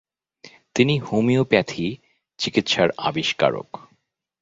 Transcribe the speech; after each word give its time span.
তিনি 0.75 0.93
হোমিওপ্যাথি 0.99 1.85
চিকিৎসার 2.39 2.89
আবিষ্কারক। 2.99 3.69